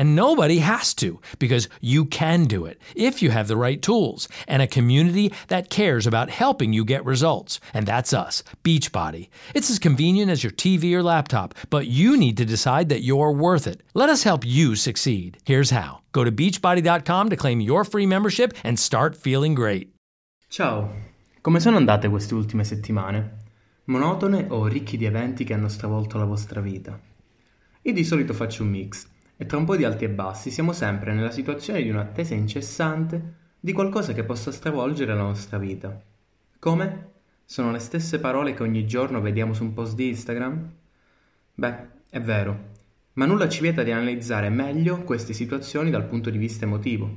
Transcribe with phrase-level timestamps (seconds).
[0.00, 4.28] And nobody has to because you can do it if you have the right tools
[4.48, 7.60] and a community that cares about helping you get results.
[7.74, 9.28] And that's us, Beachbody.
[9.54, 13.30] It's as convenient as your TV or laptop, but you need to decide that you're
[13.30, 13.82] worth it.
[13.92, 15.36] Let us help you succeed.
[15.44, 16.00] Here's how.
[16.12, 19.92] Go to beachbody.com to claim your free membership and start feeling great.
[20.48, 20.94] Ciao,
[21.42, 23.36] come sono andate queste ultime settimane?
[23.84, 26.98] Monotone o ricchi di eventi che hanno stravolto la vostra vita?
[27.82, 29.09] Io di solito faccio un mix
[29.40, 33.36] e tra un po' di alti e bassi siamo sempre nella situazione di un'attesa incessante
[33.58, 35.98] di qualcosa che possa stravolgere la nostra vita.
[36.58, 37.08] Come?
[37.46, 40.70] Sono le stesse parole che ogni giorno vediamo su un post di Instagram?
[41.54, 42.72] Beh, è vero,
[43.14, 47.10] ma nulla ci vieta di analizzare meglio queste situazioni dal punto di vista emotivo.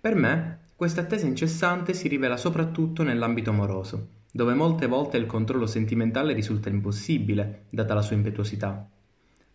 [0.00, 5.66] Per me, questa attesa incessante si rivela soprattutto nell'ambito amoroso, dove molte volte il controllo
[5.66, 8.88] sentimentale risulta impossibile, data la sua impetuosità.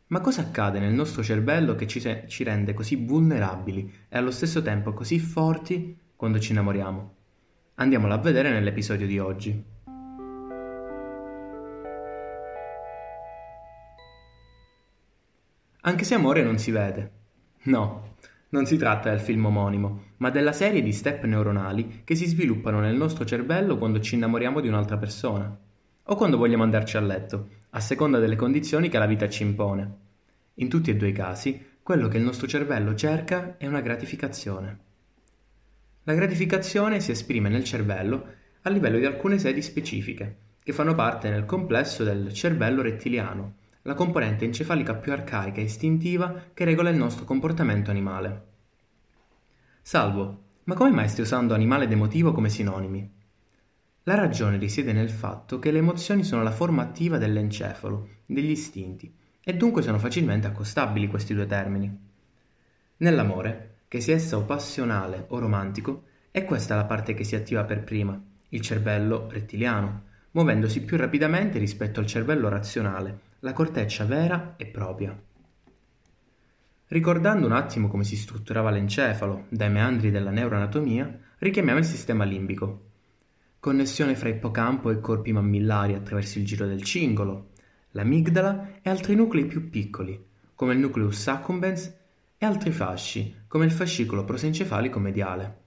[0.07, 4.31] Ma cosa accade nel nostro cervello che ci, se- ci rende così vulnerabili e allo
[4.31, 7.15] stesso tempo così forti quando ci innamoriamo?
[7.75, 9.63] Andiamolo a vedere nell'episodio di oggi.
[15.85, 17.11] Anche se amore non si vede.
[17.63, 18.15] No,
[18.49, 22.79] non si tratta del film omonimo, ma della serie di step neuronali che si sviluppano
[22.79, 25.57] nel nostro cervello quando ci innamoriamo di un'altra persona,
[26.03, 30.02] o quando vogliamo andarci a letto, a seconda delle condizioni che la vita ci impone.
[30.57, 34.79] In tutti e due i casi, quello che il nostro cervello cerca è una gratificazione.
[36.03, 38.25] La gratificazione si esprime nel cervello
[38.61, 43.95] a livello di alcune sedi specifiche, che fanno parte nel complesso del cervello rettiliano, la
[43.95, 48.45] componente encefalica più arcaica e istintiva che regola il nostro comportamento animale.
[49.81, 53.11] Salvo, ma come mai stai usando animale ed emotivo come sinonimi?
[54.03, 59.13] La ragione risiede nel fatto che le emozioni sono la forma attiva dell'encefalo, degli istinti,
[59.43, 62.11] e dunque sono facilmente accostabili questi due termini.
[62.97, 67.83] Nell'amore, che sia esso passionale o romantico, è questa la parte che si attiva per
[67.83, 74.65] prima, il cervello rettiliano, muovendosi più rapidamente rispetto al cervello razionale, la corteccia vera e
[74.65, 75.19] propria.
[76.87, 82.89] Ricordando un attimo come si strutturava l'encefalo dai meandri della neuroanatomia, richiamiamo il sistema limbico.
[83.59, 87.51] Connessione fra ippocampo e corpi mammillari attraverso il giro del cingolo,
[87.93, 90.23] l'amigdala e altri nuclei più piccoli,
[90.53, 91.95] come il nucleus accumbens
[92.37, 95.61] e altri fasci, come il fascicolo prosencefalico mediale.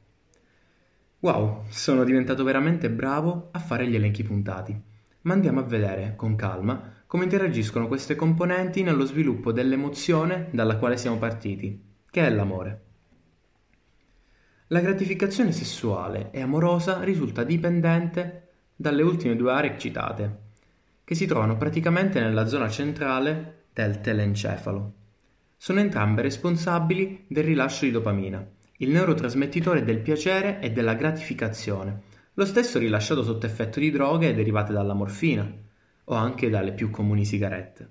[1.21, 4.79] Wow, sono diventato veramente bravo a fare gli elenchi puntati,
[5.23, 10.97] ma andiamo a vedere, con calma, come interagiscono queste componenti nello sviluppo dell'emozione dalla quale
[10.97, 12.83] siamo partiti, che è l'amore.
[14.69, 20.46] La gratificazione sessuale e amorosa risulta dipendente dalle ultime due aree citate,
[21.07, 24.93] che si trovano praticamente nella zona centrale del telencefalo.
[25.57, 28.45] Sono entrambe responsabili del rilascio di dopamina,
[28.79, 32.03] il neurotrasmettitore del piacere e della gratificazione,
[32.35, 35.49] lo stesso rilasciato sotto effetto di droghe derivate dalla morfina
[36.07, 37.89] o anche dalle più comuni sigarette.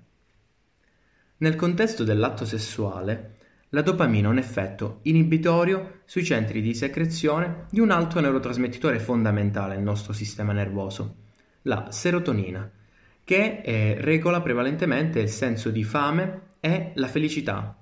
[1.38, 3.38] Nel contesto dell'atto sessuale,
[3.70, 9.74] la dopamina ha un effetto inibitorio sui centri di secrezione di un altro neurotrasmettitore fondamentale
[9.74, 11.14] nel nostro sistema nervoso,
[11.62, 12.70] la serotonina,
[13.26, 17.76] che eh, regola prevalentemente il senso di fame e la felicità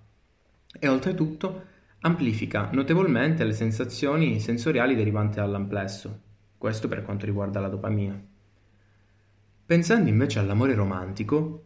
[0.80, 1.64] e oltretutto
[2.00, 6.18] amplifica notevolmente le sensazioni sensoriali derivanti dall'amplesso.
[6.56, 8.18] Questo per quanto riguarda la dopamina.
[9.66, 11.64] Pensando invece all'amore romantico,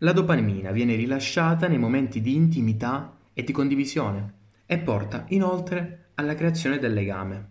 [0.00, 4.34] la dopamina viene rilasciata nei momenti di intimità e di condivisione
[4.66, 7.50] e porta inoltre alla creazione del legame.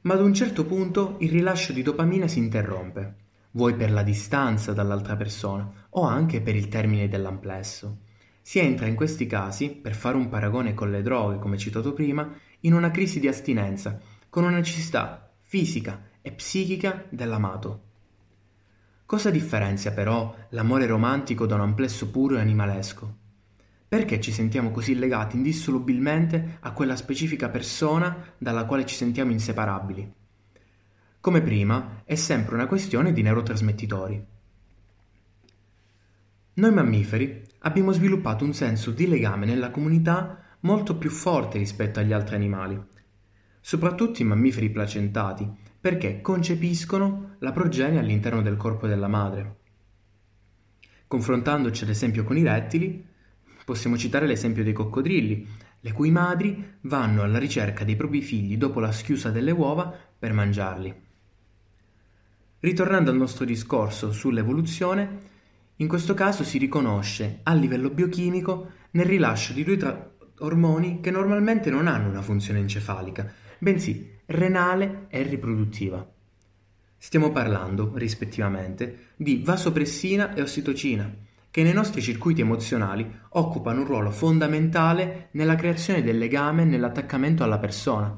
[0.00, 3.20] Ma ad un certo punto il rilascio di dopamina si interrompe,
[3.52, 7.98] vuoi per la distanza dall'altra persona o anche per il termine dell'amplesso.
[8.42, 12.28] Si entra in questi casi, per fare un paragone con le droghe come citato prima,
[12.60, 17.90] in una crisi di astinenza, con una necessità fisica e psichica dell'amato.
[19.06, 23.16] Cosa differenzia però l'amore romantico da un amplesso puro e animalesco?
[23.86, 30.21] Perché ci sentiamo così legati indissolubilmente a quella specifica persona dalla quale ci sentiamo inseparabili?
[31.22, 34.26] Come prima, è sempre una questione di neurotrasmettitori.
[36.54, 42.12] Noi mammiferi abbiamo sviluppato un senso di legame nella comunità molto più forte rispetto agli
[42.12, 42.76] altri animali,
[43.60, 45.48] soprattutto i mammiferi placentati,
[45.80, 49.58] perché concepiscono la progenie all'interno del corpo della madre.
[51.06, 53.10] Confrontandoci ad esempio con i rettili,
[53.64, 55.46] Possiamo citare l'esempio dei coccodrilli,
[55.78, 60.32] le cui madri vanno alla ricerca dei propri figli dopo la schiusa delle uova per
[60.32, 61.10] mangiarli.
[62.62, 65.18] Ritornando al nostro discorso sull'evoluzione,
[65.76, 71.10] in questo caso si riconosce a livello biochimico nel rilascio di due tra- ormoni che
[71.10, 73.28] normalmente non hanno una funzione encefalica,
[73.58, 76.08] bensì renale e riproduttiva.
[76.96, 81.12] Stiamo parlando, rispettivamente, di vasopressina e ossitocina,
[81.50, 87.42] che nei nostri circuiti emozionali occupano un ruolo fondamentale nella creazione del legame e nell'attaccamento
[87.42, 88.16] alla persona,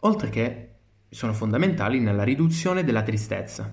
[0.00, 0.63] oltre che
[1.14, 3.72] sono fondamentali nella riduzione della tristezza.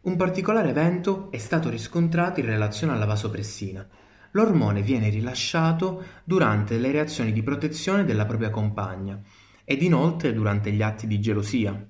[0.00, 3.86] Un particolare evento è stato riscontrato in relazione alla vasopressina.
[4.32, 9.22] L'ormone viene rilasciato durante le reazioni di protezione della propria compagna
[9.64, 11.88] ed inoltre durante gli atti di gelosia.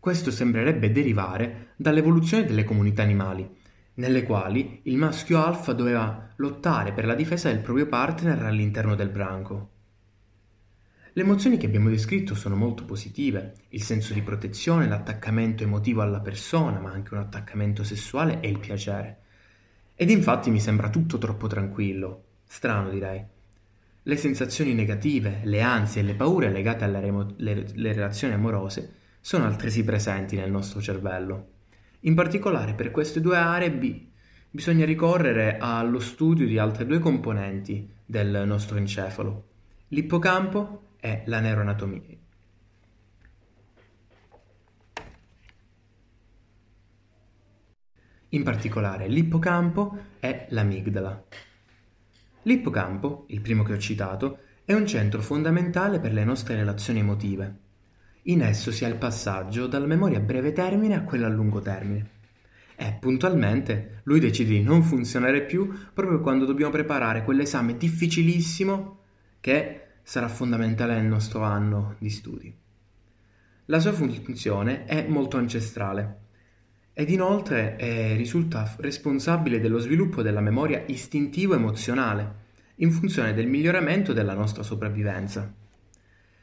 [0.00, 3.48] Questo sembrerebbe derivare dall'evoluzione delle comunità animali,
[3.94, 9.10] nelle quali il maschio alfa doveva lottare per la difesa del proprio partner all'interno del
[9.10, 9.70] branco.
[11.14, 16.20] Le emozioni che abbiamo descritto sono molto positive, il senso di protezione, l'attaccamento emotivo alla
[16.20, 19.18] persona, ma anche un attaccamento sessuale e il piacere.
[19.94, 23.22] Ed infatti mi sembra tutto troppo tranquillo, strano direi.
[24.04, 28.94] Le sensazioni negative, le ansie e le paure legate alle, remo- le, le relazioni amorose
[29.20, 31.48] sono altresì presenti nel nostro cervello.
[32.00, 34.06] In particolare per queste due aree B
[34.48, 39.48] bisogna ricorrere allo studio di altre due componenti del nostro encefalo,
[39.88, 42.16] l'ippocampo e la neuroanatomia.
[48.28, 51.24] In particolare l'ippocampo e l'amigdala.
[52.44, 57.70] L'ippocampo, il primo che ho citato, è un centro fondamentale per le nostre relazioni emotive
[58.26, 61.60] in esso si ha il passaggio dalla memoria a breve termine a quella a lungo
[61.60, 62.20] termine.
[62.76, 68.98] E puntualmente lui decide di non funzionare più proprio quando dobbiamo preparare quell'esame difficilissimo
[69.40, 72.54] che sarà fondamentale nel nostro anno di studi.
[73.66, 76.20] La sua funzione è molto ancestrale
[76.92, 82.40] ed inoltre eh, risulta responsabile dello sviluppo della memoria istintivo-emozionale
[82.76, 85.54] in funzione del miglioramento della nostra sopravvivenza.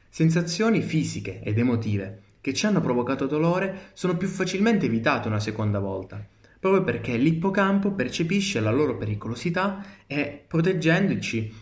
[0.07, 5.79] Sensazioni fisiche ed emotive che ci hanno provocato dolore sono più facilmente evitate una seconda
[5.79, 6.25] volta,
[6.59, 11.53] proprio perché l'ippocampo percepisce la loro pericolosità e, proteggendoci,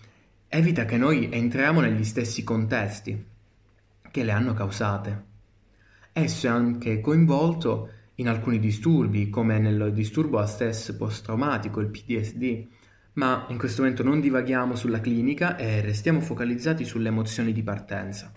[0.50, 3.26] evita che noi entriamo negli stessi contesti
[4.10, 5.26] che le hanno causate.
[6.14, 12.68] Esso è anche coinvolto in alcuni disturbi, come nel disturbo a stress post-traumatico, il PTSD,
[13.14, 18.32] ma in questo momento non divaghiamo sulla clinica e restiamo focalizzati sulle emozioni di partenza.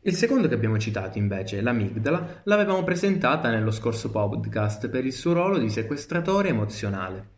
[0.00, 5.32] Il secondo che abbiamo citato invece, l'amigdala, l'avevamo presentata nello scorso podcast per il suo
[5.32, 7.34] ruolo di sequestratore emozionale.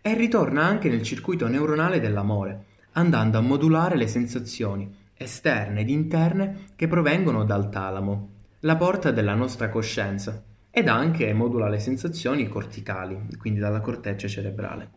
[0.00, 6.66] E ritorna anche nel circuito neuronale dell'amore, andando a modulare le sensazioni esterne ed interne
[6.76, 13.18] che provengono dal talamo, la porta della nostra coscienza, ed anche modula le sensazioni corticali,
[13.36, 14.90] quindi dalla corteccia cerebrale.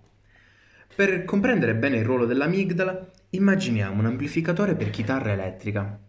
[0.96, 6.00] Per comprendere bene il ruolo dell'amigdala, immaginiamo un amplificatore per chitarra elettrica.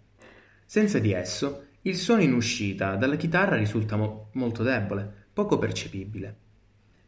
[0.67, 6.37] Senza di esso, il suono in uscita dalla chitarra risulta mo- molto debole, poco percepibile.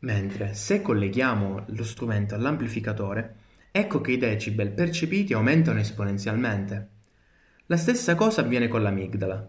[0.04, 3.36] Mentre se colleghiamo lo strumento all'amplificatore,
[3.70, 6.88] ecco che i decibel percepiti aumentano esponenzialmente.
[7.66, 9.48] La stessa cosa avviene con l'amigdala.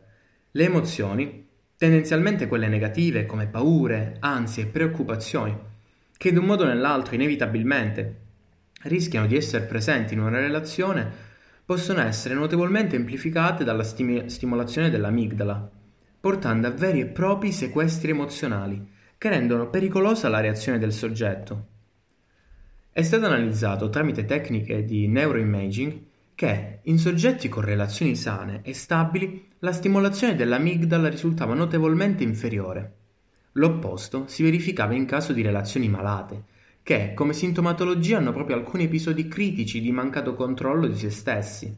[0.52, 1.46] Le emozioni
[1.76, 5.54] tendenzialmente quelle negative come paure, ansie e preoccupazioni,
[6.16, 8.22] che in un modo o nell'altro inevitabilmente
[8.84, 11.06] rischiano di essere presenti in una relazione,
[11.66, 15.70] possono essere notevolmente amplificate dalla stimi- stimolazione dell'amigdala,
[16.18, 21.68] portando a veri e propri sequestri emozionali che rendono pericolosa la reazione del soggetto.
[22.92, 26.02] È stato analizzato tramite tecniche di neuroimaging
[26.36, 32.94] che, in soggetti con relazioni sane e stabili, la stimolazione dell'amigdala risultava notevolmente inferiore.
[33.54, 36.44] L'opposto si verificava in caso di relazioni malate,
[36.84, 41.76] che, come sintomatologia, hanno proprio alcuni episodi critici di mancato controllo di se stessi.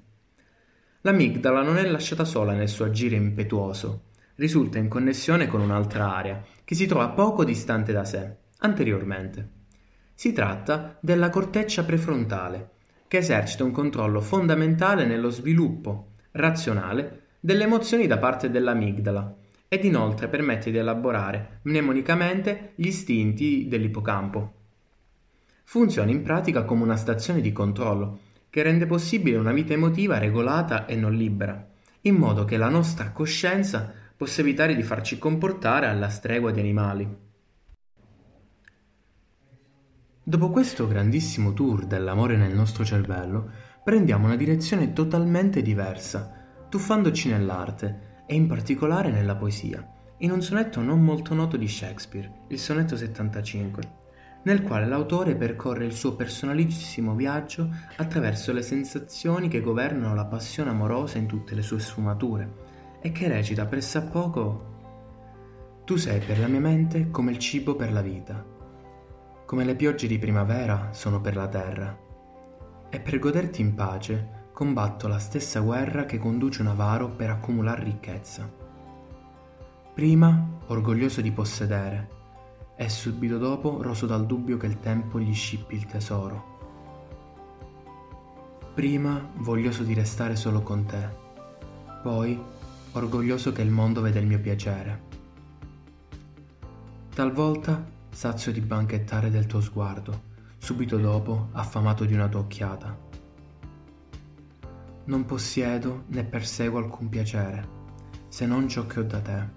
[1.02, 4.02] L'amigdala non è lasciata sola nel suo agire impetuoso,
[4.38, 9.50] risulta in connessione con un'altra area, che si trova poco distante da sé, anteriormente.
[10.14, 12.72] Si tratta della corteccia prefrontale,
[13.08, 19.36] che esercita un controllo fondamentale nello sviluppo razionale delle emozioni da parte dell'amigdala
[19.70, 24.54] ed inoltre permette di elaborare mnemonicamente gli istinti dell'ippocampo.
[25.64, 30.86] Funziona in pratica come una stazione di controllo che rende possibile una vita emotiva regolata
[30.86, 31.68] e non libera,
[32.02, 37.26] in modo che la nostra coscienza possa evitare di farci comportare alla stregua di animali.
[40.24, 43.50] Dopo questo grandissimo tour dell'amore nel nostro cervello,
[43.84, 50.82] prendiamo una direzione totalmente diversa, tuffandoci nell'arte e in particolare nella poesia, in un sonetto
[50.82, 53.84] non molto noto di Shakespeare, il sonetto 75,
[54.44, 60.72] nel quale l'autore percorre il suo personalissimo viaggio attraverso le sensazioni che governano la passione
[60.72, 62.67] amorosa in tutte le sue sfumature
[63.00, 64.76] e che recita pressappoco
[65.86, 68.56] Tu sei per la mia mente come il cibo per la vita
[69.48, 71.98] come le piogge di primavera sono per la terra.
[72.90, 77.86] E per goderti in pace combatto la stessa guerra che conduce un avaro per accumulare
[77.86, 78.52] ricchezza.
[79.94, 82.10] Prima orgoglioso di possedere,
[82.76, 86.56] e subito dopo roso dal dubbio che il tempo gli scippi il tesoro.
[88.74, 91.08] Prima voglioso di restare solo con te,
[92.04, 92.38] poi
[92.98, 95.06] orgoglioso che il mondo veda il mio piacere.
[97.14, 100.24] Talvolta sazio di banchettare del tuo sguardo,
[100.58, 102.98] subito dopo affamato di una tua occhiata.
[105.06, 107.68] Non possiedo né perseguo alcun piacere,
[108.28, 109.48] se non ciò che ho da te.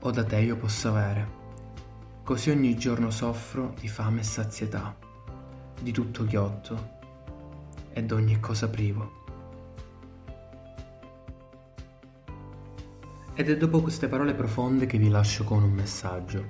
[0.00, 1.28] O da te io posso avere,
[2.24, 4.96] così ogni giorno soffro di fame e sazietà,
[5.80, 6.98] di tutto ghiotto
[7.92, 9.19] e d'ogni cosa privo.
[13.40, 16.44] Ed è dopo queste parole profonde che vi lascio con un messaggio.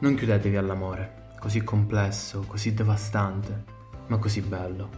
[0.00, 3.64] Non chiudetevi all'amore, così complesso, così devastante,
[4.08, 4.90] ma così bello.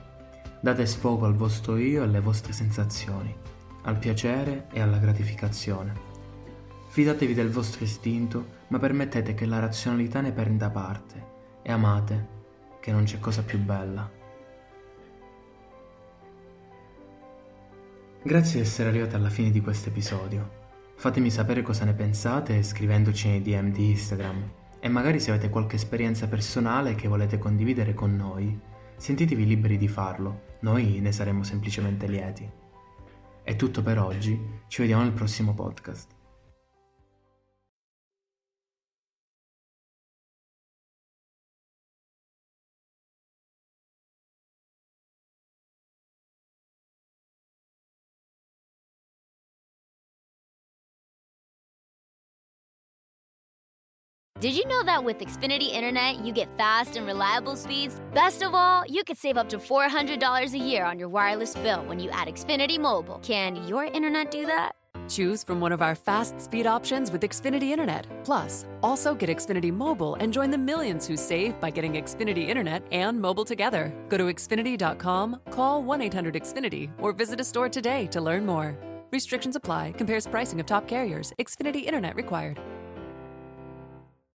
[0.61, 3.33] Date sfogo al vostro io e alle vostre sensazioni,
[3.83, 5.95] al piacere e alla gratificazione.
[6.89, 11.25] Fidatevi del vostro istinto, ma permettete che la razionalità ne prenda parte
[11.63, 12.29] e amate,
[12.81, 14.11] che non c'è cosa più bella.
[18.25, 20.65] Grazie di essere arrivati alla fine di questo episodio.
[20.99, 24.51] Fatemi sapere cosa ne pensate scrivendoci nei DM di Instagram
[24.81, 28.59] e magari se avete qualche esperienza personale che volete condividere con noi,
[28.97, 32.51] sentitevi liberi di farlo, noi ne saremo semplicemente lieti.
[33.43, 36.16] È tutto per oggi, ci vediamo nel prossimo podcast.
[54.47, 58.01] Did you know that with Xfinity Internet, you get fast and reliable speeds?
[58.15, 61.85] Best of all, you could save up to $400 a year on your wireless bill
[61.87, 63.19] when you add Xfinity Mobile.
[63.25, 64.71] Can your internet do that?
[65.09, 68.07] Choose from one of our fast speed options with Xfinity Internet.
[68.23, 72.85] Plus, also get Xfinity Mobile and join the millions who save by getting Xfinity Internet
[72.93, 73.93] and mobile together.
[74.09, 78.79] Go to Xfinity.com, call 1 800 Xfinity, or visit a store today to learn more.
[79.11, 82.61] Restrictions apply, compares pricing of top carriers, Xfinity Internet required.